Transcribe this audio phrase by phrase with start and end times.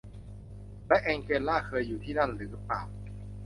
[0.87, 2.81] และแองเจลลาเคยอยู่ที่นั่นหรือเปล่า